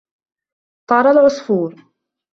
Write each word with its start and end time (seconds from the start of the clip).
طَارَ 0.89 1.07
الْعَصْفُورُ. 1.11 1.75